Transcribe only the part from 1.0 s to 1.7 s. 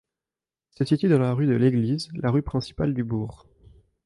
dans la rue de